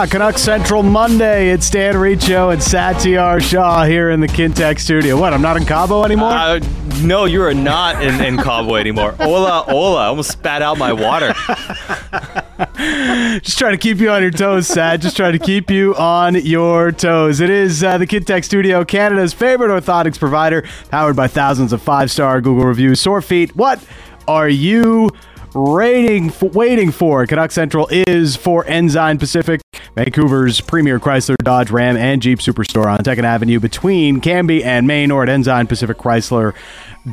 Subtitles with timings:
[0.00, 1.50] Ah, Canucks Central Monday.
[1.50, 5.20] It's Dan Riccio and Satyar Shah here in the Kintec studio.
[5.20, 5.34] What?
[5.34, 6.30] I'm not in Cabo anymore.
[6.30, 6.58] Uh,
[7.02, 9.12] no, you are not in, in Cabo anymore.
[9.12, 10.04] Hola, hola.
[10.04, 11.34] I almost spat out my water.
[13.42, 15.02] Just trying to keep you on your toes, Sad.
[15.02, 17.40] Just trying to keep you on your toes.
[17.40, 22.40] It is uh, the Kintec Studio, Canada's favorite orthotics provider, powered by thousands of five-star
[22.40, 23.02] Google reviews.
[23.02, 23.54] Sore feet.
[23.54, 23.84] What
[24.26, 25.10] are you?
[25.54, 29.60] Rating for, waiting for Canuck Central is for Ensign Pacific,
[29.94, 35.10] Vancouver's premier Chrysler, Dodge, Ram, and Jeep Superstore on Second Avenue between Cambie and Main,
[35.10, 36.54] or at Ensign Pacific Chrysler.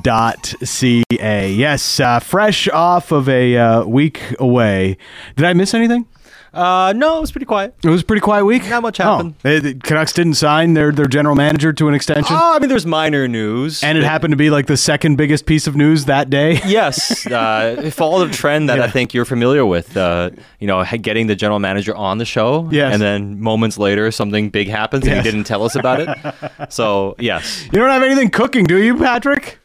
[0.02, 1.54] Dot ca.
[1.54, 4.98] Yes, uh, fresh off of a uh, week away.
[5.38, 6.06] Did I miss anything?
[6.54, 7.76] Uh, no, it was pretty quiet.
[7.84, 8.68] It was a pretty quiet week.
[8.70, 9.36] Not much happened.
[9.44, 12.36] Oh, the Canucks didn't sign their their general manager to an extension.
[12.38, 15.46] Oh, I mean, there's minor news, and it happened to be like the second biggest
[15.46, 16.54] piece of news that day.
[16.66, 18.80] yes, uh, it followed a trend that.
[18.80, 19.96] I think you're familiar with.
[19.98, 22.94] Uh, you know, getting the general manager on the show, yes.
[22.94, 25.18] and then moments later something big happens yes.
[25.18, 26.70] and he didn't tell us about it.
[26.72, 29.60] so yes, you don't have anything cooking, do you, Patrick?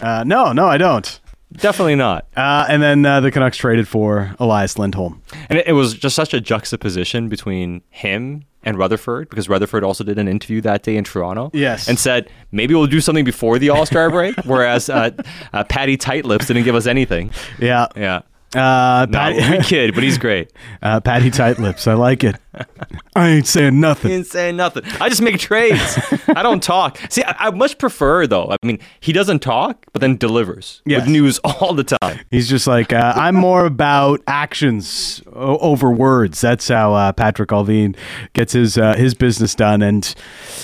[0.00, 1.20] Uh, no, no, I don't.
[1.52, 2.26] Definitely not.
[2.36, 5.22] Uh, and then uh, the Canucks traded for Elias Lindholm.
[5.48, 10.04] And it, it, was just such a juxtaposition between him and Rutherford because Rutherford also
[10.04, 11.50] did an interview that day in Toronto.
[11.52, 11.88] Yes.
[11.88, 15.10] And said, maybe we'll do something before the All Star break, whereas uh,
[15.52, 17.30] uh, Patty Tightlips didn't give us anything.
[17.58, 17.88] Yeah.
[17.96, 18.22] Yeah.
[18.54, 20.52] Uh, Patty, no, kid, but he's great.
[20.82, 21.86] Uh, Patty tight lips.
[21.86, 22.34] I like it.
[23.16, 24.10] I ain't saying nothing.
[24.10, 24.82] He ain't saying nothing.
[25.00, 25.98] I just make trades.
[26.28, 26.98] I don't talk.
[27.08, 28.50] See, I, I, much prefer though.
[28.50, 31.02] I mean, he doesn't talk, but then delivers yes.
[31.02, 32.20] with news all the time.
[32.32, 36.40] He's just like uh, I'm more about actions o- over words.
[36.40, 37.96] That's how uh, Patrik Allvin
[38.32, 39.82] gets his uh, his business done.
[39.82, 40.12] And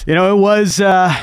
[0.05, 1.15] you know, it was uh,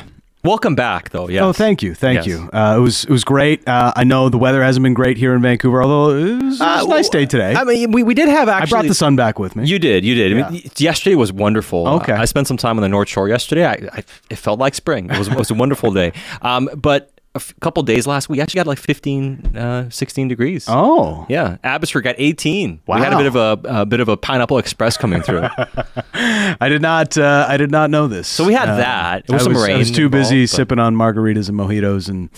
[0.46, 1.28] Welcome back, though.
[1.28, 1.42] Yes.
[1.42, 2.28] Oh, thank you, thank yes.
[2.28, 2.50] you.
[2.54, 3.68] Uh, it was it was great.
[3.68, 6.46] Uh, I know the weather hasn't been great here in Vancouver, although it was, it
[6.46, 7.56] was uh, a nice day today.
[7.56, 8.78] I mean, we, we did have actually.
[8.78, 9.66] I brought the sun back with me.
[9.66, 10.38] You did, you did.
[10.38, 10.46] Yeah.
[10.46, 11.88] I mean, yesterday was wonderful.
[11.88, 13.66] Okay, I spent some time on the North Shore yesterday.
[13.66, 15.10] I, I it felt like spring.
[15.10, 16.14] It was it was a wonderful day.
[16.44, 20.28] Um, but a f- couple days last week, We actually got like 15, uh, 16
[20.28, 20.66] degrees.
[20.68, 21.58] Oh, yeah.
[21.64, 22.82] Abbotsford got 18.
[22.88, 22.96] Wow.
[22.96, 25.44] We had a bit of a, a bit of a pineapple express coming through.
[26.14, 27.18] I did not.
[27.18, 28.28] Uh, I did not know this.
[28.28, 29.26] So we had uh, that.
[29.28, 29.76] It was, I was some rain.
[29.76, 32.32] I was too busy sipping on margaritas and mojitos and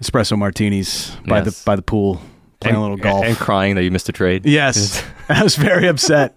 [0.00, 1.44] espresso martinis by yes.
[1.44, 2.22] the by the pool
[2.60, 4.46] playing and, a little golf and crying that you missed a trade.
[4.46, 6.36] Yes, I was very upset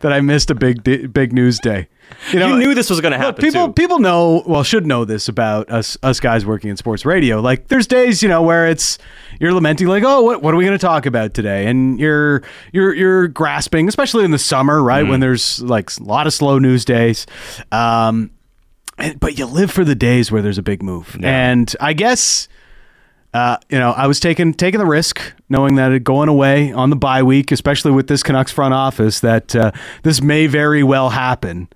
[0.00, 0.82] that I missed a big
[1.12, 1.88] big news day.
[2.32, 3.42] You, know, you knew this was going to happen.
[3.42, 3.72] People too.
[3.74, 7.40] people know well should know this about us us guys working in sports radio.
[7.40, 8.98] Like there's days you know where it's
[9.40, 12.42] you're lamenting like oh what what are we going to talk about today and you're
[12.72, 16.34] you're you're grasping especially in the summer right mm when there's like a lot of
[16.34, 17.26] slow news days.
[17.72, 18.30] Um,
[18.98, 21.50] and, but you live for the days where there's a big move, yeah.
[21.50, 22.48] and I guess
[23.34, 26.90] uh, you know, I was taking taking the risk, knowing that it going away on
[26.90, 29.72] the bye week, especially with this Canucks front office, that uh,
[30.02, 31.68] this may very well happen.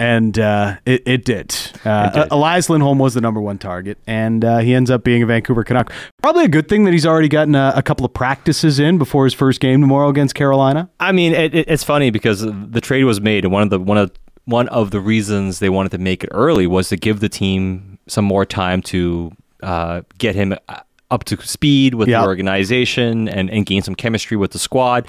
[0.00, 1.54] And uh, it, it did.
[1.84, 2.32] Uh, it did.
[2.32, 5.62] Elias Lindholm was the number one target, and uh, he ends up being a Vancouver
[5.62, 5.92] Canuck.
[6.20, 9.22] Probably a good thing that he's already gotten a, a couple of practices in before
[9.22, 10.90] his first game tomorrow against Carolina.
[10.98, 13.78] I mean, it, it, it's funny because the trade was made, and one of the
[13.78, 14.10] one of
[14.46, 17.98] one of the reasons they wanted to make it early was to give the team
[18.08, 19.32] some more time to
[19.64, 20.80] uh, get him uh,
[21.10, 22.22] up to speed with yep.
[22.22, 25.06] the organization and, and gain some chemistry with the squad.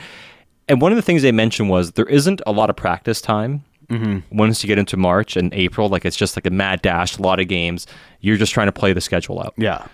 [0.68, 3.64] And one of the things they mentioned was there isn't a lot of practice time
[3.90, 4.38] Mm-hmm.
[4.38, 7.22] Once you get into March and April, like it's just like a mad dash, a
[7.22, 7.88] lot of games.
[8.20, 9.54] You're just trying to play the schedule out.
[9.58, 9.86] Yeah.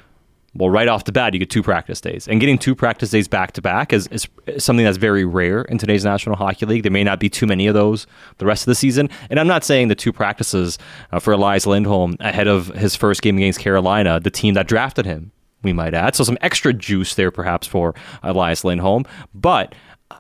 [0.54, 3.30] Well, right off the bat, you get two practice days, and getting two practice days
[3.30, 4.10] back to back is,
[4.58, 6.84] something that's very rare in today's National Hockey League.
[6.84, 8.06] There may not be too many of those
[8.38, 9.10] the rest of the season.
[9.30, 10.78] And I'm not saying the two practices
[11.12, 15.06] uh, for Elias Lindholm ahead of his first game against Carolina, the team that drafted
[15.06, 15.32] him,
[15.64, 16.16] we might add.
[16.16, 19.06] So some extra juice there, perhaps, for Elias Lindholm.
[19.34, 19.74] But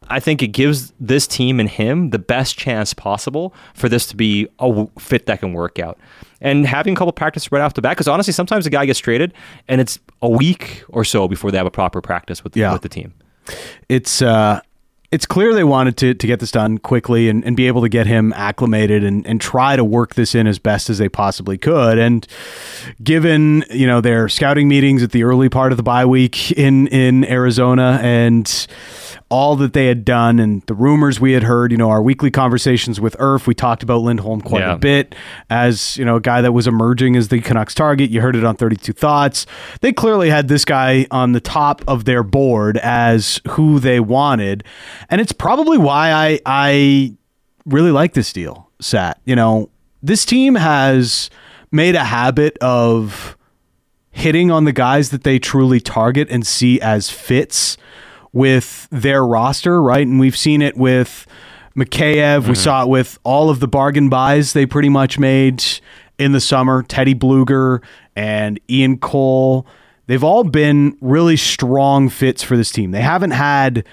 [0.07, 4.16] I think it gives this team and him the best chance possible for this to
[4.16, 5.98] be a fit that can work out.
[6.42, 9.00] And having a couple practice right off the bat, because honestly, sometimes a guy gets
[9.00, 9.33] traded
[9.68, 12.74] and it's a week or so before they have a proper practice with, yeah.
[12.74, 13.13] with the team.
[13.89, 14.62] It's uh,
[15.12, 17.89] it's clear they wanted to, to get this done quickly and, and be able to
[17.89, 21.57] get him acclimated and, and try to work this in as best as they possibly
[21.57, 21.98] could.
[21.98, 22.25] And
[23.04, 26.88] given, you know, their scouting meetings at the early part of the bye week in,
[26.88, 28.68] in Arizona and
[29.31, 32.30] all that they had done and the rumors we had heard, you know, our weekly
[32.30, 34.74] conversations with Irf, we talked about Lindholm quite yeah.
[34.74, 35.16] a bit
[35.50, 38.10] as, you know, a guy that was emerging as the Canucks target.
[38.10, 39.45] You heard it on 32 Thoughts.
[39.80, 44.66] They clearly had this guy on the top of their board as who they wanted.
[45.10, 47.16] And it's probably why I I
[47.66, 49.22] really like this deal, Sat.
[49.24, 49.69] You know,
[50.04, 51.30] this team has
[51.72, 53.38] made a habit of
[54.12, 57.77] hitting on the guys that they truly target and see as fits
[58.33, 60.06] with their roster, right?
[60.06, 61.28] And we've seen it with
[61.75, 62.42] Mikheyev.
[62.42, 62.54] We mm-hmm.
[62.54, 65.63] saw it with all of the bargain buys they pretty much made
[66.18, 66.83] in the summer.
[66.83, 67.83] Teddy Blueger
[68.16, 69.66] and Ian Cole.
[70.07, 72.92] They've all been really strong fits for this team.
[72.92, 73.86] They haven't had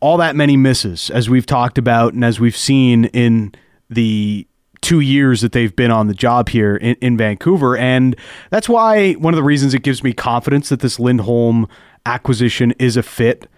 [0.00, 3.52] all that many misses as we've talked about and as we've seen in
[3.90, 4.46] the
[4.80, 7.76] two years that they've been on the job here in, in Vancouver.
[7.76, 8.16] And
[8.50, 11.68] that's why one of the reasons it gives me confidence that this Lindholm
[12.06, 13.48] acquisition is a fit.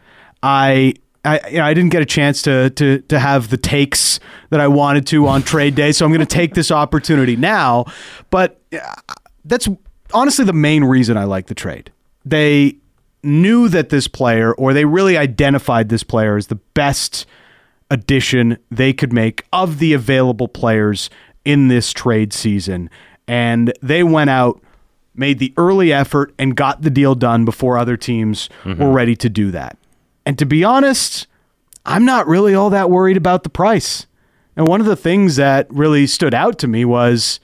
[0.42, 0.94] I
[1.24, 4.20] I, you know, I didn't get a chance to to to have the takes
[4.50, 7.84] that I wanted to on trade day, so I'm going to take this opportunity now.
[8.30, 8.78] But uh,
[9.44, 9.68] that's
[10.14, 11.92] honestly the main reason I like the trade.
[12.24, 12.76] They
[13.22, 17.26] knew that this player, or they really identified this player as the best
[17.90, 21.10] addition they could make of the available players
[21.44, 22.88] in this trade season.
[23.28, 24.62] And they went out,
[25.14, 28.82] made the early effort, and got the deal done before other teams mm-hmm.
[28.82, 29.76] were ready to do that.
[30.24, 31.26] And to be honest,
[31.84, 34.06] I'm not really all that worried about the price.
[34.56, 37.40] And one of the things that really stood out to me was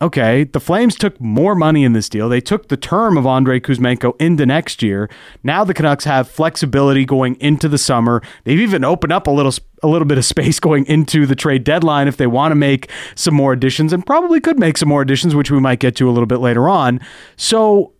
[0.00, 2.28] okay, the Flames took more money in this deal.
[2.28, 5.10] They took the term of Andrei Kuzmenko into next year.
[5.42, 8.22] Now the Canucks have flexibility going into the summer.
[8.44, 9.52] They've even opened up a little
[9.82, 12.90] a little bit of space going into the trade deadline if they want to make
[13.14, 16.08] some more additions and probably could make some more additions which we might get to
[16.08, 17.00] a little bit later on.
[17.36, 17.92] So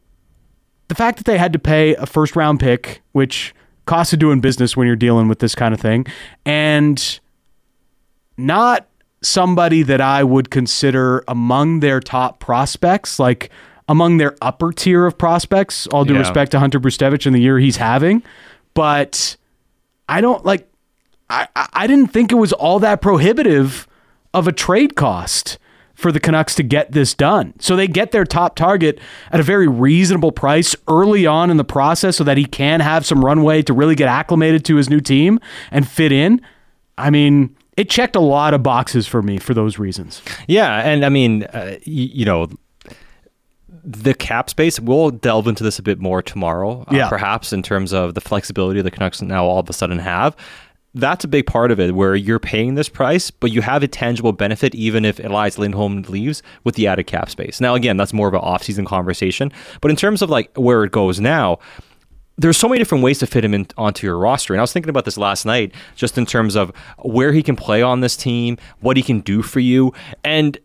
[0.88, 3.54] the fact that they had to pay a first round pick, which
[3.86, 6.06] costs of doing business when you're dealing with this kind of thing,
[6.44, 7.20] and
[8.36, 8.86] not
[9.22, 13.50] somebody that I would consider among their top prospects, like
[13.88, 15.86] among their upper tier of prospects.
[15.88, 16.20] All due yeah.
[16.20, 18.22] respect to Hunter Brzustewicz and the year he's having,
[18.74, 19.36] but
[20.08, 20.67] I don't like.
[21.30, 23.86] I I didn't think it was all that prohibitive
[24.34, 25.58] of a trade cost
[25.98, 27.54] for the Canucks to get this done.
[27.58, 29.00] So they get their top target
[29.32, 33.04] at a very reasonable price early on in the process so that he can have
[33.04, 35.40] some runway to really get acclimated to his new team
[35.72, 36.40] and fit in.
[36.96, 40.22] I mean, it checked a lot of boxes for me for those reasons.
[40.46, 42.48] Yeah, and I mean, uh, you, you know,
[43.84, 44.78] the cap space.
[44.78, 47.08] We'll delve into this a bit more tomorrow, uh, yeah.
[47.08, 50.36] perhaps in terms of the flexibility the Canucks now all of a sudden have.
[50.98, 53.88] That's a big part of it, where you're paying this price, but you have a
[53.88, 57.60] tangible benefit even if Elias Lindholm leaves with the added cap space.
[57.60, 60.90] Now, again, that's more of an off-season conversation, but in terms of like where it
[60.90, 61.60] goes now,
[62.36, 64.54] there's so many different ways to fit him in, onto your roster.
[64.54, 67.56] And I was thinking about this last night, just in terms of where he can
[67.56, 69.92] play on this team, what he can do for you.
[70.24, 70.58] And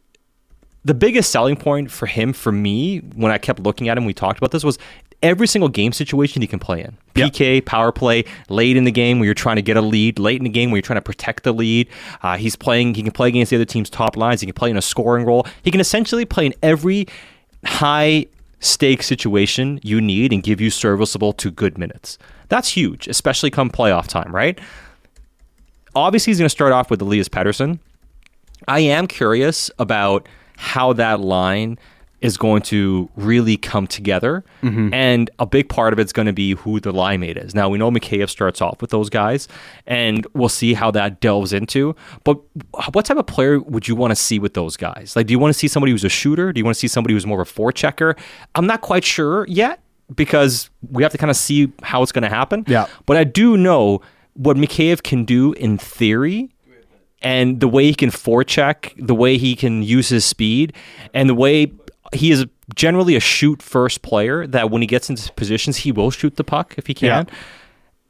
[0.85, 4.13] the biggest selling point for him, for me, when I kept looking at him, we
[4.13, 4.77] talked about this, was
[5.21, 6.97] every single game situation he can play in.
[7.15, 7.65] PK, yep.
[7.65, 10.43] power play, late in the game where you're trying to get a lead, late in
[10.43, 11.87] the game where you're trying to protect the lead.
[12.21, 14.41] Uh, he's playing, he can play against the other team's top lines.
[14.41, 15.47] He can play in a scoring role.
[15.63, 17.07] He can essentially play in every
[17.65, 18.27] high
[18.59, 22.17] stake situation you need and give you serviceable to good minutes.
[22.49, 24.59] That's huge, especially come playoff time, right?
[25.95, 27.79] Obviously, he's going to start off with Elias Pettersson.
[28.67, 30.27] I am curious about
[30.57, 31.77] how that line
[32.23, 34.45] is going to really come together.
[34.61, 34.93] Mm-hmm.
[34.93, 37.53] And a big part of it's going to be who the line mate is.
[37.53, 39.49] Now, we know Mikheyev starts off with those guys,
[39.85, 41.97] and we'll see how that delves into.
[42.23, 42.39] But
[42.93, 45.17] what type of player would you want to see with those guys?
[45.17, 46.53] Like, do you want to see somebody who's a shooter?
[46.53, 48.17] Do you want to see somebody who's more of a forechecker?
[48.55, 49.81] I'm not quite sure yet
[50.15, 52.63] because we have to kind of see how it's going to happen.
[52.67, 52.87] Yeah.
[53.05, 54.01] But I do know
[54.35, 56.51] what Mikheyev can do in theory
[57.23, 60.73] and the way he can forecheck, the way he can use his speed,
[61.13, 61.71] and the way
[62.13, 66.11] he is generally a shoot first player that when he gets into positions, he will
[66.11, 67.27] shoot the puck if he can.
[67.27, 67.35] Yeah.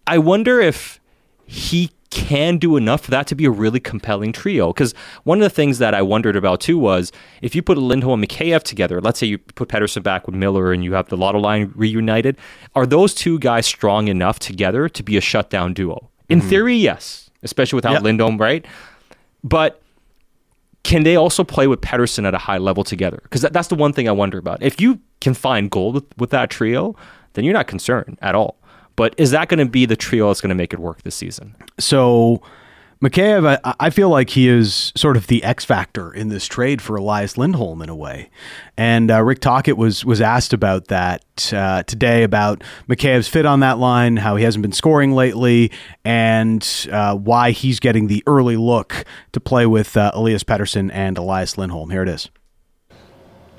[0.07, 0.99] I wonder if
[1.45, 4.71] he can do enough for that to be a really compelling trio.
[4.71, 4.93] Because
[5.23, 8.29] one of the things that I wondered about too was if you put Lindholm and
[8.29, 11.39] Mikheyev together, let's say you put Pettersson back with Miller and you have the Lotto
[11.39, 12.37] line reunited,
[12.75, 16.11] are those two guys strong enough together to be a shutdown duo?
[16.29, 16.49] In mm-hmm.
[16.49, 18.03] theory, yes, especially without yep.
[18.03, 18.63] Lindholm, right?
[19.43, 19.81] But
[20.83, 23.19] can they also play with Pettersson at a high level together?
[23.23, 24.61] Because that, that's the one thing I wonder about.
[24.61, 26.95] If you can find gold with, with that trio,
[27.33, 28.57] then you're not concerned at all.
[28.95, 31.15] But is that going to be the trio that's going to make it work this
[31.15, 31.55] season?
[31.79, 32.41] So
[33.03, 36.81] Mikheyev, I, I, feel like he is sort of the X factor in this trade
[36.81, 38.29] for Elias Lindholm in a way.
[38.77, 43.59] And uh, Rick Tocchet was was asked about that uh, today about Mikheyev's fit on
[43.59, 45.69] that line, how he hasn't been scoring lately,
[46.05, 51.17] and uh, why he's getting the early look to play with uh, Elias Pettersson and
[51.17, 51.89] Elias Lindholm.
[51.89, 52.29] Here it is.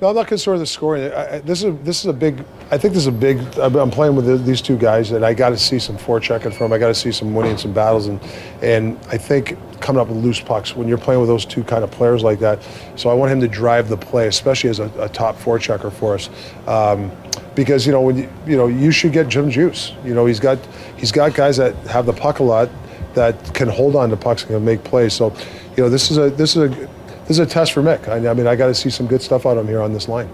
[0.01, 1.09] No, I'm not concerned with the scoring.
[1.13, 2.43] I, I, this is this is a big.
[2.69, 3.39] I think this is a big.
[3.57, 6.73] I'm playing with the, these two guys, and I got to see some forechecking from.
[6.73, 8.19] I got to see some winning some battles, and
[8.61, 11.81] and I think coming up with loose pucks when you're playing with those two kind
[11.81, 12.59] of players like that.
[12.97, 16.15] So I want him to drive the play, especially as a, a top forechecker for
[16.15, 16.29] us,
[16.67, 17.09] um,
[17.55, 19.93] because you know when you, you know you should get Jim Juice.
[20.03, 20.59] You know he's got
[20.97, 22.69] he's got guys that have the puck a lot
[23.15, 25.13] that can hold on to pucks and can make plays.
[25.13, 25.33] So,
[25.75, 26.89] you know, this is a this is a
[27.27, 28.07] this is a test for Mick.
[28.07, 29.93] I, I mean, I got to see some good stuff out of him here on
[29.93, 30.29] this line.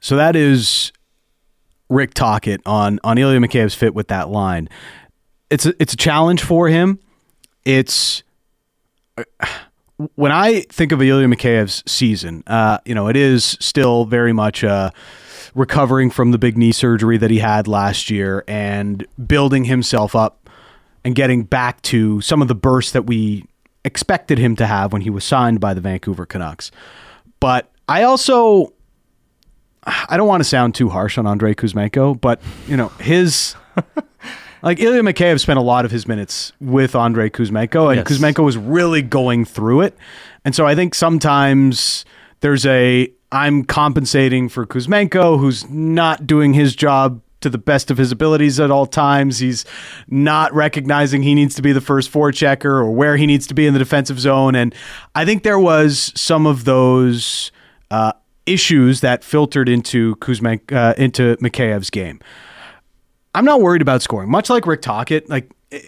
[0.00, 0.92] So that is
[1.88, 4.68] Rick Tocchet on on Ilya Mikheyev's fit with that line.
[5.50, 6.98] It's a, it's a challenge for him.
[7.64, 8.22] It's
[10.14, 14.64] when I think of Ilya Mikheyev's season, uh, you know, it is still very much
[14.64, 14.90] uh,
[15.54, 20.48] recovering from the big knee surgery that he had last year and building himself up
[21.04, 23.44] and getting back to some of the bursts that we
[23.84, 26.70] expected him to have when he was signed by the Vancouver Canucks.
[27.40, 28.72] But I also
[29.84, 33.56] I don't want to sound too harsh on Andrei Kuzmenko, but you know, his
[34.62, 38.06] like Ilya Mikheyev spent a lot of his minutes with Andrei Kuzmenko, and Yes.
[38.06, 39.96] Kuzmenko was really going through it.
[40.44, 42.04] And so I think sometimes
[42.40, 47.98] there's a I'm compensating for Kuzmenko, who's not doing his job to the best of
[47.98, 49.38] his abilities at all times.
[49.38, 49.64] He's
[50.08, 53.66] not recognizing he needs to be the first forechecker or where he needs to be
[53.66, 54.54] in the defensive zone.
[54.54, 54.74] And
[55.14, 57.52] I think there was some of those
[57.90, 58.12] uh,
[58.46, 62.20] issues that filtered into Kuzmenk uh, into Mikheyev's game.
[63.34, 64.30] I'm not worried about scoring.
[64.30, 65.28] Much like Rick Tocchet.
[65.30, 65.80] like eh,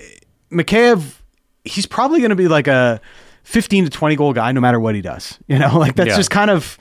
[0.50, 1.20] Mikheyev,
[1.64, 3.00] he's probably going to be like a
[3.44, 5.38] 15 to 20 goal guy no matter what he does.
[5.46, 6.16] You know, like that's Yeah.
[6.16, 6.78] just kind of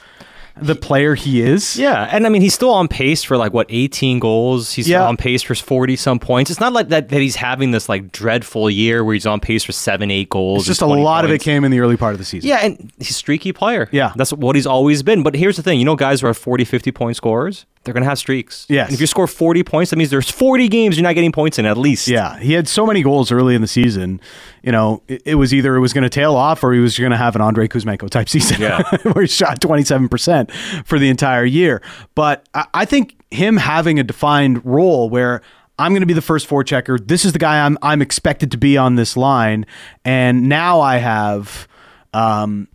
[0.55, 1.77] the player he is.
[1.77, 4.73] Yeah, and I mean he's still on pace for like what 18 goals.
[4.73, 5.07] He's Yeah.
[5.07, 6.51] on pace for 40 some points.
[6.51, 9.63] It's not like that that he's having this like dreadful year where he's on pace
[9.63, 10.61] for 7 8 goals.
[10.61, 12.47] It's just a 20 lot of it came in the early part of the season.
[12.49, 13.89] Yeah, and he's a streaky player.
[13.91, 14.13] Yeah.
[14.15, 15.23] That's what he's always been.
[15.23, 18.03] But here's the thing, you know guys who are 40 50 point scorers, they're going
[18.03, 18.65] to have streaks.
[18.69, 18.87] Yes.
[18.89, 21.57] And if you score 40 points, that means there's 40 games you're not getting points
[21.59, 22.07] in at least.
[22.07, 24.21] Yeah, he had so many goals early in the season.
[24.63, 26.97] You know, it, it was either it was going to tail off or he was
[26.97, 28.81] going to have an Andrei Kuzmenko type season, Yeah.
[29.03, 30.51] where he shot twenty seven percent
[30.85, 31.81] for the entire year.
[32.15, 35.41] But I, I think him having a defined role where
[35.77, 37.05] I'm going to be the first forechecker.
[37.05, 39.65] This is the guy I'm I'm expected to be on this line,
[40.05, 41.67] and now I have.
[42.13, 42.67] Um,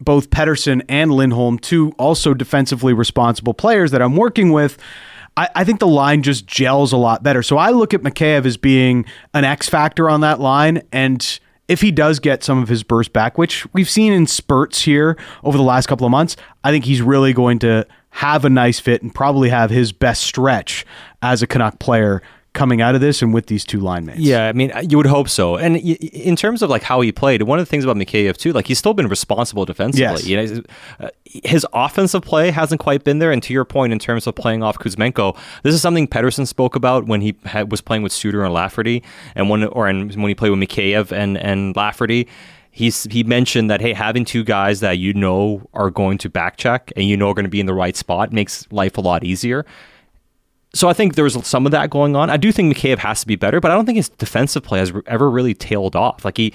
[0.00, 4.78] both Pettersson and Lindholm, two also defensively responsible players that I'm working with,
[5.38, 7.44] I, I think the line just gels a lot better.
[7.44, 10.82] So I look at Mikheyev as being an X factor on that line.
[10.90, 14.82] And if he does get some of his burst back, which we've seen in spurts
[14.82, 18.50] here over the last couple of months, I think he's really going to have a
[18.50, 20.84] nice fit and probably have his best stretch
[21.22, 22.20] as a Canuck player
[22.54, 24.18] coming out of this and with these two line mates.
[24.18, 25.56] Yeah, I mean, you would hope so.
[25.56, 28.52] And in terms of like how he played, one of the things about Mikheyev too,
[28.52, 30.02] like he's still been responsible defensively.
[30.02, 30.26] Yes.
[30.26, 30.62] You know,
[31.00, 33.30] uh, his offensive play hasn't quite been there.
[33.30, 36.74] And to your point, in terms of playing off Kuzmenko, this is something Pettersson spoke
[36.74, 39.02] about when he had, was playing with Suter and Lafferty,
[39.34, 42.28] and when or and when he played with Mikheyev and and Lafferty.
[42.70, 46.92] He's, he mentioned that hey, having two guys that you know are going to backcheck
[46.94, 49.24] and you know are going to be in the right spot makes life a lot
[49.24, 49.66] easier.
[50.74, 52.28] So I think there was some of that going on.
[52.28, 54.78] I do think Mikheyev has to be better, but I don't think his defensive play
[54.80, 56.26] has ever really tailed off.
[56.26, 56.52] Like he,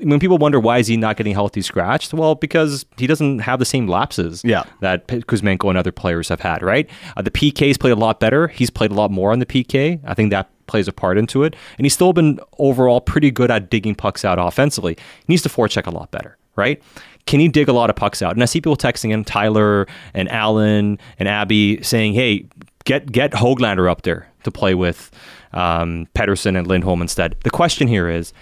[0.00, 3.58] when people wonder why is he not getting healthy scratched, well, because he doesn't have
[3.58, 4.62] the same lapses Yeah.
[4.80, 6.62] that Kuzmenko and other players have had.
[6.62, 6.88] Right?
[7.16, 8.46] Uh, the PK's played a lot better.
[8.46, 9.98] He's played a lot more on the PK.
[10.04, 13.50] I think that plays a part into it, and he's still been overall pretty good
[13.50, 14.94] at digging pucks out offensively.
[14.94, 16.36] He needs to forecheck a lot better.
[16.54, 16.82] Right?
[17.26, 18.32] Can he dig a lot of pucks out?
[18.34, 22.46] And I see people texting him, Tyler and Allen and Abby saying, "Hey,
[22.88, 25.10] get get Hoglander up there to play with
[25.52, 28.32] um, Pettersson and Lindholm instead." The question here is,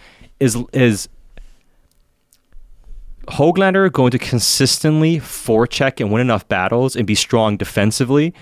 [0.41, 1.09] is is
[3.29, 8.33] Hoglander going to consistently forecheck and win enough battles and be strong defensively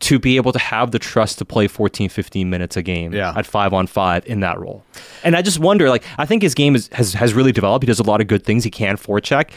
[0.00, 3.32] to be able to have the trust to play 14, 15 minutes a game Yeah.
[3.36, 4.84] at five on five in that role?
[5.24, 7.82] And I just wonder, like, I think his game is, has, has really developed.
[7.82, 8.62] He does a lot of good things.
[8.62, 9.50] He can forecheck,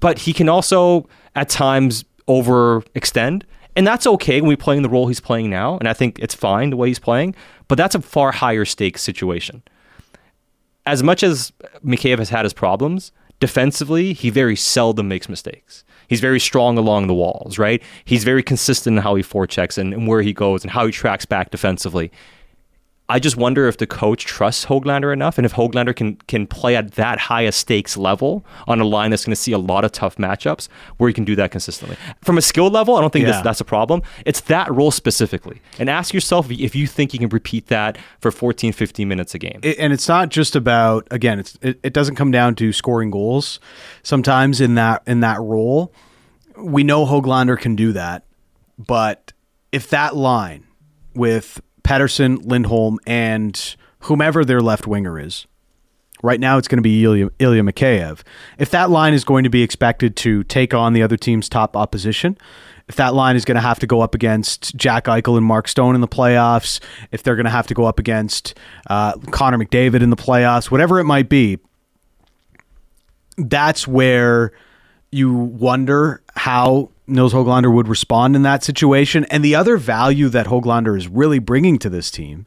[0.00, 3.44] but he can also at times overextend.
[3.76, 5.78] And that's okay when we're playing the role he's playing now.
[5.78, 7.34] And I think it's fine the way he's playing,
[7.68, 9.62] but that's a far higher stakes situation
[10.86, 11.52] as much as
[11.84, 15.84] Mikheyev has had his problems, defensively, he very seldom makes mistakes.
[16.08, 17.82] He's very strong along the walls, right?
[18.04, 20.92] He's very consistent in how he forechecks and, and where he goes and how he
[20.92, 22.12] tracks back defensively.
[23.08, 26.74] I just wonder if the coach trusts Hoglander enough and if Hoglander can can play
[26.74, 29.84] at that high a stakes level on a line that's going to see a lot
[29.84, 31.96] of tough matchups where he can do that consistently.
[32.22, 33.32] From a skill level, I don't think Yeah.
[33.32, 34.02] that's, that's a problem.
[34.24, 35.60] It's that role specifically.
[35.78, 39.38] And ask yourself if you think you can repeat that for 14, 15 minutes a
[39.38, 39.60] game.
[39.62, 43.10] it, and it's not just about again it's it, it doesn't come down to scoring
[43.12, 43.60] goals
[44.02, 45.92] sometimes in that in that role
[46.58, 48.24] we know Hoglander can do that
[48.78, 49.32] but
[49.70, 50.64] if that line
[51.14, 55.46] with Pettersson, Lindholm and whomever their left winger is
[56.22, 58.22] Right now, it's going to be Ilya, Ilya Mikheyev.
[58.58, 61.76] If that line is going to be expected to take on the other team's top
[61.76, 62.38] opposition,
[62.88, 65.68] if that line is going to have to go up against Jack Eichel and Mark
[65.68, 66.80] Stone in the playoffs,
[67.12, 68.54] if they're going to have to go up against
[68.88, 71.58] uh, Connor McDavid in the playoffs, whatever it might be,
[73.36, 74.52] that's where
[75.10, 79.24] you wonder how Nils Hoglander would respond in that situation.
[79.26, 82.46] And the other value that Hoglander is really bringing to this team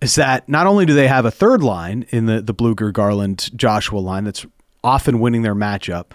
[0.00, 3.50] is that not only do they have a third line in the, the Blueger Garland
[3.56, 4.46] Joshua line that's
[4.84, 6.06] often winning their matchup,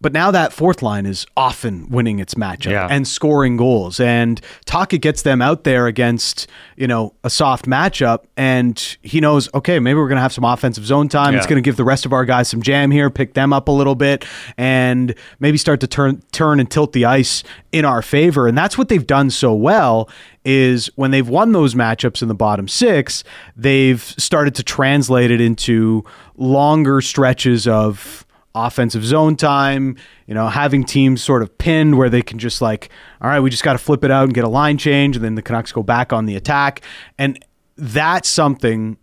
[0.00, 2.86] but now that fourth line is often winning its matchup Yeah.
[2.90, 3.98] and scoring goals.
[3.98, 8.24] And Taka gets them out there against, you know, a soft matchup.
[8.36, 11.34] And he knows, okay, maybe we're going to have some offensive zone time.
[11.34, 13.68] It's going to give the rest of our guys some jam here, pick them up
[13.68, 14.26] a little bit,
[14.58, 18.46] and maybe start to turn turn and tilt the ice in our favor.
[18.46, 20.10] And that's what they've done so well
[20.44, 23.24] is when they've won those matchups in the bottom six,
[23.56, 26.04] they've started to translate it into
[26.36, 28.25] longer stretches of
[28.56, 29.96] offensive zone time,
[30.26, 33.50] you know, having teams sort of pinned where they can just like, all right, we
[33.50, 35.72] just got to flip it out and get a line change, and then the Canucks
[35.72, 36.82] go back on the attack.
[37.18, 37.38] And
[37.76, 38.96] that's something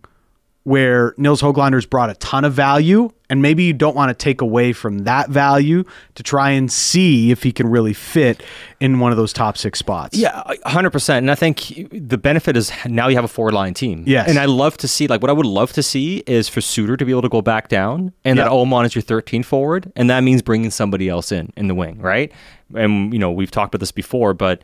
[0.64, 4.40] where Nils Hoglander's brought a ton of value, and maybe you don't want to take
[4.40, 8.42] away from that value to try and see if he can really fit
[8.80, 10.16] in one of those top six spots.
[10.16, 11.24] Yeah, hundred percent.
[11.24, 14.04] And I think the benefit is now you have a four line team.
[14.06, 14.28] Yes.
[14.28, 16.96] and I love to see like what I would love to see is for Suter
[16.96, 18.44] to be able to go back down, and Yeah.
[18.44, 21.74] that Åman is your 13 forward, and that means bringing somebody else in in the
[21.74, 22.32] wing, right?
[22.74, 24.62] And you know we've talked about this before, but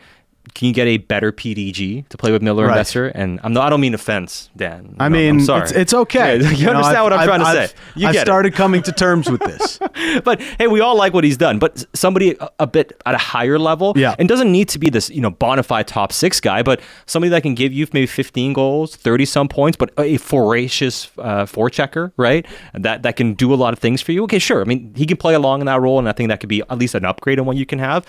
[0.55, 2.77] can you get a better PDG to play with Miller Right.
[2.77, 3.13] and Boeser?
[3.15, 4.97] And I'm not, I don't mean offense, Dan.
[4.99, 5.63] I No, mean, I'm sorry.
[5.63, 6.39] It's, it's okay.
[6.41, 7.75] Yeah, you, know, understand I've- what I'm I've- trying to I've- say?
[7.97, 8.27] You I've get it.
[8.27, 9.79] started coming to terms with this.
[10.25, 11.59] but hey, we all like what he's done.
[11.59, 14.15] But somebody a, a bit at a higher level, Yeah.
[14.19, 17.31] and doesn't need to be this you know bona fide top six guy, but somebody
[17.31, 22.13] that can give you maybe 15 goals, 30 some points, but a voracious uh, forechecker,
[22.17, 22.47] right?
[22.75, 24.25] That that can do a lot of things for you.
[24.25, 24.61] Okay, sure.
[24.61, 26.61] I mean, he can play along in that role, and I think that could be
[26.63, 28.05] at least an upgrade on what you can have.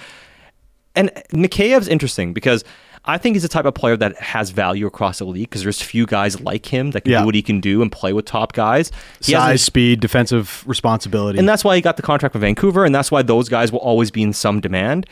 [0.95, 2.63] And Mikheyev's interesting because
[3.05, 5.81] I think he's the type of player that has value across the league because there's
[5.81, 7.19] few guys like him that can Yeah.
[7.21, 8.91] do what he can do and play with top guys.
[9.21, 11.39] He Size, speed, defensive responsibility.
[11.39, 13.79] and that's why he got the contract with Vancouver, and that's why those guys will
[13.79, 15.07] always be in some demand.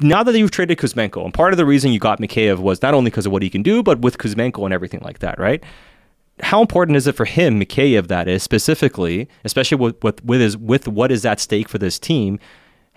[0.00, 2.94] Now that you've traded Kuzmenko, and part of the reason you got Mikheyev was not
[2.94, 5.62] only because of what he can do, but with Kuzmenko and everything like that, right?
[6.40, 10.56] How important is it for him, Mikheyev, that is specifically, especially with with with, his,
[10.56, 12.38] with what is at stake for this team?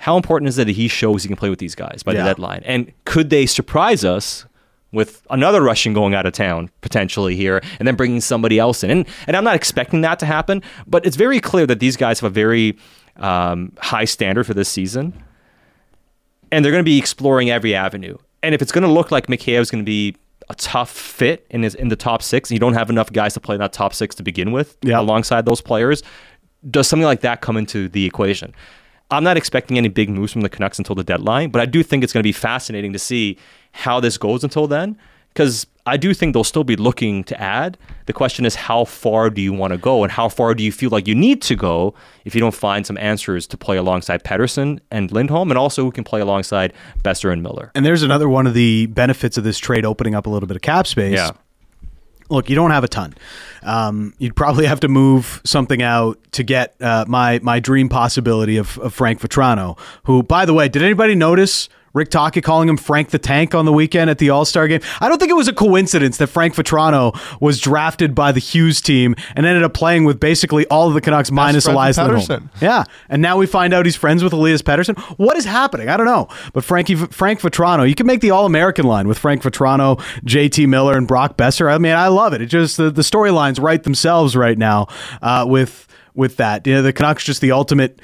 [0.01, 2.23] How important is it that he shows he can play with these guys by Yeah.
[2.23, 2.61] the deadline?
[2.65, 4.45] And could they surprise us
[4.91, 8.89] with another Russian going out of town potentially here, and then bringing somebody else in?
[8.91, 12.19] And and I'm not expecting that to happen, but it's very clear that these guys
[12.19, 12.77] have a very
[13.17, 15.13] um, high standard for this season
[16.51, 18.17] and they're going to be exploring every avenue.
[18.43, 20.15] And if it's going to look like Mikhail is going to be
[20.49, 23.33] a tough fit in his in the top six, and you don't have enough guys
[23.35, 24.99] to play in that top six to begin with, Yeah.
[24.99, 26.03] alongside those players,
[26.69, 28.53] does something like that come into the equation?
[29.11, 31.83] I'm not expecting any big moves from the Canucks until the deadline, but I do
[31.83, 33.37] think it's going to be fascinating to see
[33.73, 34.97] how this goes until then,
[35.33, 37.77] because I do think they'll still be looking to add.
[38.05, 40.71] The question is, how far do you want to go, and how far do you
[40.71, 41.93] feel like you need to go
[42.25, 45.91] if you don't find some answers to play alongside Pettersson and Lindholm, and also who
[45.91, 47.71] can play alongside Boeser and Miller?
[47.75, 50.55] and there's another one of the benefits of this trade opening up a little bit
[50.55, 51.15] of cap space.
[51.15, 51.31] Yeah.
[52.31, 53.13] Look, you don't have a ton.
[53.61, 58.57] Um, you'd probably have to move something out to get uh, my my dream possibility
[58.57, 62.77] of, of Frank Vatrano, who, by the way, did anybody notice Rick Tocchet calling him
[62.77, 64.81] Frank the Tank on the weekend at the All Star game?
[64.99, 68.81] I don't think it was a coincidence that Frank Vatrano was drafted by the Hughes
[68.81, 72.49] team and ended up playing with basically all of the Canucks minus Elias Pettersson.
[72.61, 74.97] Yeah, and now we find out he's friends with Elias Pettersson.
[75.17, 75.89] What is happening?
[75.89, 76.27] I don't know.
[76.53, 80.67] But Frankie Frank Vatrano, you can make the All American line with Frank Vatrano, JT
[80.67, 81.71] Miller, and Brock Boeser.
[81.71, 82.41] I mean, I love it.
[82.41, 84.87] It just the, the storylines write themselves right now
[85.21, 86.65] uh, with with that.
[86.67, 87.99] You know, the Canucks just the ultimate.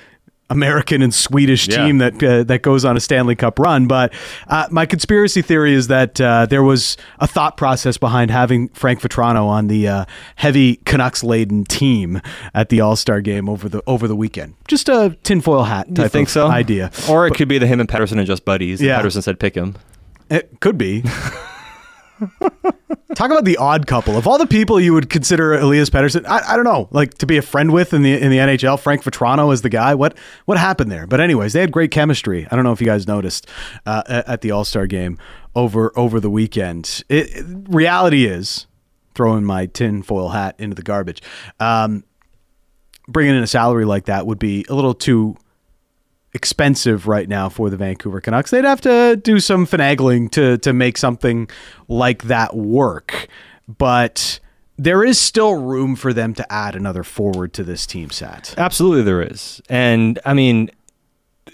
[0.49, 1.85] American and Swedish Yeah.
[1.85, 4.13] team that uh, that goes on a Stanley Cup run, but
[4.47, 9.01] uh, my conspiracy theory is that uh, there was a thought process behind having Frank
[9.01, 10.05] Vatrano on the uh,
[10.37, 12.21] heavy Canucks laden team
[12.53, 14.53] at the All Star game over the over the weekend.
[14.67, 16.47] Just a tinfoil hat type you think of so?
[16.47, 16.91] idea.
[17.09, 18.81] Or it could be the him and Pettersson are just buddies.
[18.81, 18.97] Yeah.
[18.97, 19.01] Yeah.
[19.03, 19.75] Pettersson said pick him.
[20.29, 21.03] It could be.
[23.15, 24.15] Talk about the odd couple.
[24.17, 27.25] Of all the people you would consider Elias Pettersson, I, I don't know, like to
[27.25, 29.95] be a friend with in the in the NHL, Frank Vatrano is the guy.
[29.95, 31.07] What what happened there?
[31.07, 32.47] But anyways, they had great chemistry.
[32.51, 33.47] I don't know if you guys noticed
[33.85, 35.17] uh, at at the All Star game
[35.55, 37.03] over over the weekend.
[37.09, 38.67] It, it- reality is,
[39.15, 41.21] throwing my tinfoil hat into the garbage.
[41.59, 42.03] Um,
[43.07, 45.37] bringing in a salary like that would be a little too
[46.33, 48.51] expensive right now for the Vancouver Canucks.
[48.51, 51.49] They'd have to do some finagling to to make something
[51.87, 53.27] like that work.
[53.67, 54.39] But
[54.77, 58.53] there is still room for them to add another forward to this team set.
[58.57, 59.61] Absolutely, there is.
[59.69, 60.69] And I mean,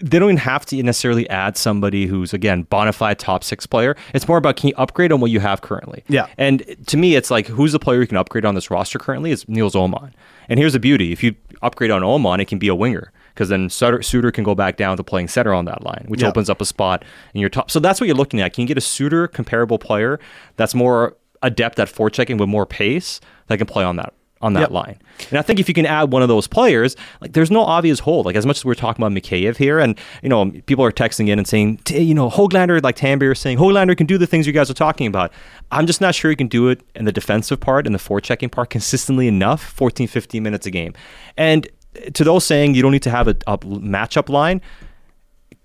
[0.02, 3.96] they don't even have to necessarily add somebody who's again bona fide top six player.
[4.14, 6.04] It's more about can you upgrade on what you have currently.
[6.08, 6.28] Yeah.
[6.38, 9.32] And to me, it's like who's the player you can upgrade on this roster currently?
[9.32, 10.12] It's Nils Åman.
[10.50, 13.50] And here's the beauty: if you upgrade on Åman, it can be a winger because
[13.50, 16.30] then Suter, Suter can go back down to playing center on that line, which Yeah.
[16.30, 17.72] opens up a spot in your top.
[17.72, 18.54] So that's what you're looking at.
[18.54, 20.20] Can you get a Suter comparable player
[20.58, 24.60] that's more adept at forechecking with more pace that can play on that on that
[24.62, 24.72] Yep.
[24.72, 24.96] line?
[25.30, 28.00] And I think if you can add one of those players, like there's no obvious
[28.00, 28.24] hole.
[28.24, 31.30] Like as much as we're talking about Mikheyev here, and you know people are texting
[31.30, 34.46] in and saying, you know, Hoglander, like Tambier is saying, Hoglander can do the things
[34.46, 35.32] you guys are talking about.
[35.72, 38.52] I'm just not sure he can do it in the defensive part and the forechecking
[38.52, 40.94] part consistently enough, 14, 15 minutes a game.
[41.38, 41.68] And
[42.14, 44.62] to those saying you don't need to have a, a matchup line,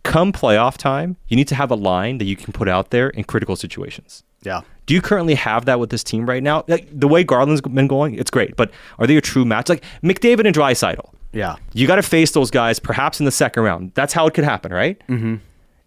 [0.02, 3.10] come playoff time, you need to have a line that you can put out there
[3.10, 4.24] in critical situations.
[4.42, 4.62] Yeah.
[4.86, 6.64] Do you currently have that with this team right now?
[6.66, 8.56] Like the way Garland's been going, it's great.
[8.56, 9.68] But are they a true match?
[9.68, 11.10] Like McDavid and Draisaitl.
[11.32, 11.56] Yeah.
[11.74, 13.92] You got to face those guys perhaps in the second round.
[13.94, 14.98] That's how it could happen, right?
[15.08, 15.36] Mm-hmm.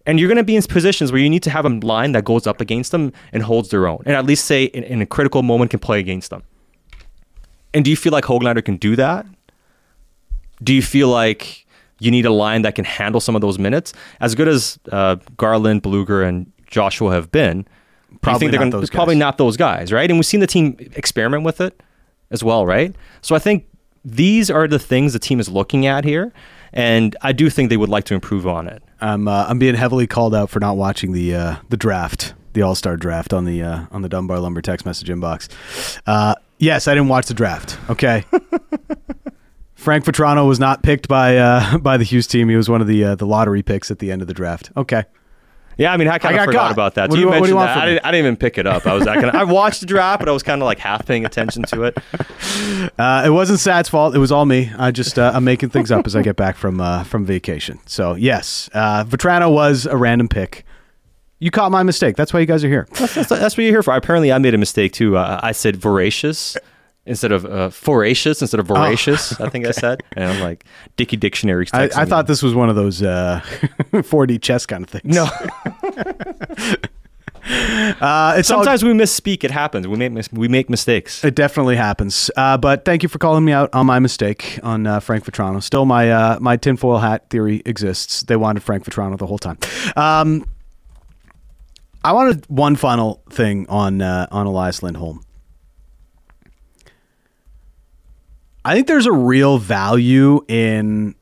[0.06, 2.26] And you're going to be in positions where you need to have a line that
[2.26, 5.06] goes up against them and holds their own, and at least say in, in a
[5.06, 6.44] critical moment can play against them.
[7.74, 9.26] And do you feel like Hoglander can do that?
[10.64, 11.66] Do you feel like
[12.00, 13.94] you need a line that can handle some of those minutes?
[14.20, 17.68] As good as uh, Garland, Blueger, and Joshua have been,
[18.22, 18.96] Probably not gonna- those guys.
[18.96, 20.10] Probably not those guys, right?
[20.10, 21.82] And we've seen the team experiment with it
[22.30, 22.96] as well, right?
[23.22, 23.66] So I think
[24.04, 26.34] these are the things the team is looking at here,
[26.74, 28.82] and I do think they would like to improve on it.
[29.00, 32.62] I'm uh, I'm being heavily called out for not watching the uh, the draft, the
[32.64, 35.50] All Star draft on the uh, on the Dunbar Lumber text message inbox.
[36.06, 37.78] Uh, yes, I didn't watch the draft.
[37.90, 38.26] Okay.
[39.82, 42.50] Frank Vatrano was not picked by uh, by the Hughes team.
[42.50, 44.72] He was one of the uh, the lottery picks at the end of the draft.
[44.78, 45.04] Okay.
[45.78, 46.72] Yeah, I mean, I kind of forgot got.
[46.74, 47.10] about that.
[47.10, 47.78] What So do you you- mentioned that.
[47.78, 48.86] I didn't, I didn't even pick it up.
[48.86, 49.34] I was kind of.
[49.34, 51.98] I watched the draft, but I was kind of like half paying attention to it.
[52.98, 54.16] Uh, it wasn't Sat's fault.
[54.16, 54.72] It was all me.
[54.78, 57.80] I just uh, I'm making things up as I get back from uh, from vacation.
[57.86, 60.66] So yes, uh, Vatrano was a random pick.
[61.40, 62.16] You caught my mistake.
[62.18, 62.88] That's why you guys are here.
[62.94, 63.96] That's, that's, that's what you're here for.
[63.96, 65.18] Apparently, I made a mistake too.
[65.18, 66.58] Uh, I said voracious
[67.06, 69.40] instead of uh, voracious instead of voracious.
[69.42, 70.66] I think I said, and I'm like
[70.98, 71.68] Dicky Dictionary.
[71.74, 73.42] I, I thought this was one of those uh,
[73.92, 75.04] 4D chess kind of things.
[75.06, 75.26] no.
[77.44, 79.44] uh, it's all- Sometimes we misspeak.
[79.44, 79.88] It happens.
[79.88, 81.24] We make mis- we make mistakes.
[81.24, 82.30] It definitely happens.
[82.38, 85.62] Uh, but thank you for calling me out on my mistake on uh, Frank Vatrano.
[85.62, 88.22] Still, my uh, my tinfoil hat theory exists.
[88.24, 89.58] They wanted Frank Vatrano the whole time.
[89.96, 90.46] Um,
[92.04, 95.24] I wanted one final thing on uh, on Elias Lindholm.
[98.64, 101.16] I think there's a real value in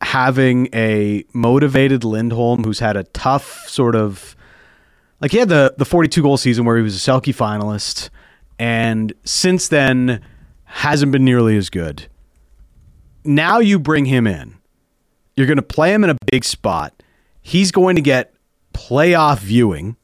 [0.00, 4.36] having a motivated Lindholm who's had a tough sort of
[5.20, 8.10] like he had the the 42 goal season where he was a Selke finalist
[8.58, 10.20] and since then
[10.64, 12.06] hasn't been nearly as good.
[13.24, 14.56] Now you bring him in.
[15.36, 17.02] You're going to play him in a big spot.
[17.42, 18.34] He's going to get
[18.74, 19.96] playoff viewing.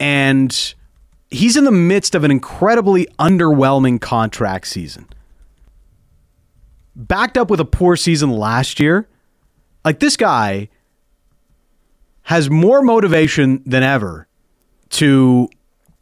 [0.00, 0.74] And
[1.30, 5.08] he's in the midst of an incredibly underwhelming contract season.
[6.94, 9.08] Backed up with a poor season last year.
[9.84, 10.68] Like this guy
[12.22, 14.26] has more motivation than ever
[14.90, 15.48] to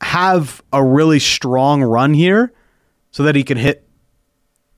[0.01, 2.53] have a really strong run here
[3.11, 3.87] so that he can hit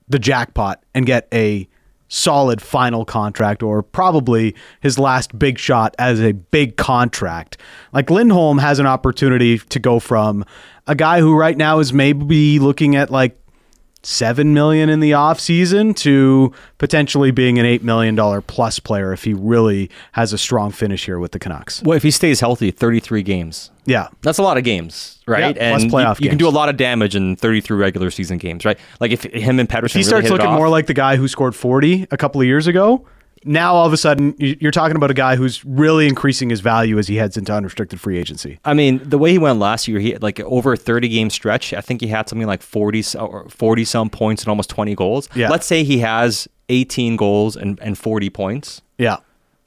[0.07, 1.67] the jackpot and get a
[2.09, 7.57] solid final contract or probably his last big shot as a big contract.
[7.93, 10.43] Like Lindholm has an opportunity to go from
[10.87, 13.39] a guy who right now is maybe looking at like
[14.01, 19.23] 7 million in the offseason to potentially being an 8 million dollar plus player if
[19.23, 21.83] he really has a strong finish here with the Canucks.
[21.83, 23.71] Well, if he stays healthy, 33 games.
[23.89, 24.07] Yeah.
[24.21, 25.55] That's a lot of games, right?
[25.55, 28.11] Yeah, plus and playoff you, you can do a lot of damage in 33 regular
[28.11, 28.77] season games, right?
[28.99, 31.27] Like if him and Pettersson he really starts looking off- more like the guy who
[31.27, 33.05] scored 40 a couple of years ago.
[33.45, 36.59] Now all of a sudden you- you're talking about a guy who's really increasing his
[36.59, 38.59] value as he heads into unrestricted free agency.
[38.65, 41.29] I mean, the way he went last year, he had like over a 30 game
[41.29, 41.73] stretch.
[41.73, 44.93] I think he had something like 40 s- or 40 some points and almost 20
[44.93, 45.29] goals.
[45.35, 45.49] Yeah.
[45.49, 48.81] Let's say he has 18 goals and, and 40 points.
[48.97, 49.17] Yeah.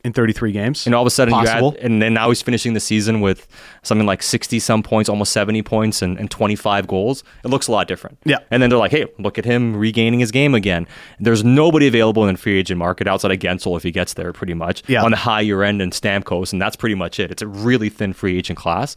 [0.05, 0.85] In 33 games.
[0.85, 1.75] And all of a sudden, Possible.
[1.75, 3.47] you add, and then now he's finishing the season with
[3.85, 7.23] something like 60 some points, almost 70 points, and, and 25 goals.
[7.45, 8.19] It looks a lot different.
[8.25, 8.39] Yeah.
[8.51, 10.89] And then they're like, hey, look at him regaining his game again.
[11.21, 14.33] There's nobody available in the free agent market outside of Guentzel if he gets there,
[14.33, 14.83] pretty much.
[14.89, 15.05] Yeah.
[15.05, 17.31] On the higher end and Stamkos, and that's pretty much it.
[17.31, 18.97] It's a really thin free agent class.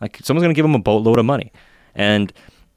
[0.00, 1.52] Like, someone's going to give him a boatload of money.
[1.96, 2.32] And,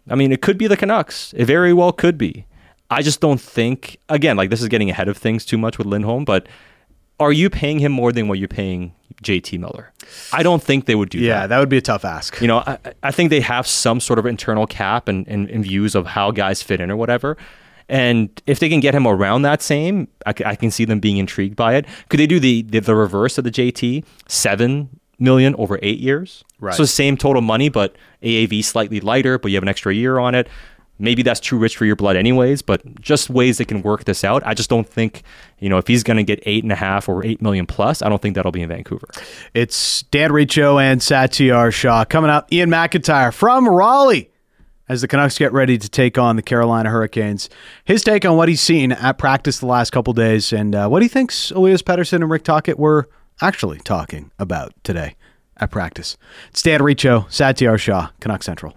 [0.10, 1.32] I mean, it could be the Canucks.
[1.38, 2.48] It very well could be.
[2.90, 5.86] I just don't think, again, like this is getting ahead of things too much with
[5.86, 6.48] Lindholm, but
[7.20, 9.92] are you paying him more than what you're paying JT Miller?
[10.32, 11.48] I don't think they would do Yeah, that.
[11.48, 12.40] that would be a tough ask.
[12.42, 15.64] You know, I, I think they have some sort of internal cap and, and, and
[15.64, 17.36] views of how guys fit in or whatever.
[17.90, 21.56] And if they can get him around that same, I can see them being intrigued
[21.56, 21.86] by it.
[22.10, 26.44] Could they do the, the the reverse of the JT, seven million over eight years?
[26.60, 26.76] Right.
[26.76, 30.36] So same total money, but AAV slightly lighter, but you have an extra year on
[30.36, 30.50] it.
[31.00, 32.62] Maybe that's too rich for your blood, anyways.
[32.62, 34.42] But just ways they can work this out.
[34.46, 35.24] I just don't think,
[35.60, 38.02] you know, if he's going to get eight and a half or eight million plus,
[38.02, 39.08] I don't think that'll be in Vancouver.
[39.54, 42.52] It's Dan Riccio and Satyar Shah coming up.
[42.52, 44.32] Ian McIntyre from Raleigh
[44.90, 47.50] as the Canucks get ready to take on the Carolina Hurricanes.
[47.86, 51.02] His take on what he's seen at practice the last couple days and uh, what
[51.02, 53.10] he thinks Elias Pettersson and Rick Tocchet were
[53.42, 55.16] actually talking about today
[55.58, 56.18] at practice.
[56.50, 58.74] It's Dan Riccio, Satyar Shah, Canuck Central.